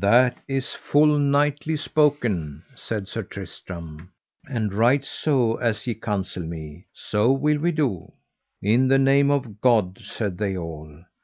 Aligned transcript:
That 0.00 0.36
is 0.48 0.72
full 0.74 1.16
knightly 1.16 1.76
spoken, 1.76 2.64
said 2.74 3.06
Sir 3.06 3.22
Tristram; 3.22 4.10
and 4.50 4.74
right 4.74 5.04
so 5.04 5.58
as 5.58 5.86
ye 5.86 5.94
counsel 5.94 6.42
me, 6.42 6.86
so 6.92 7.30
will 7.30 7.58
we 7.60 7.70
do. 7.70 8.10
In 8.60 8.88
the 8.88 8.98
name 8.98 9.30
of 9.30 9.60
God, 9.60 10.00
said 10.02 10.38
they 10.38 10.56
all. 10.56 11.04